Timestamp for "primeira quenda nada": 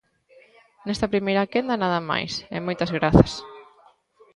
1.13-1.99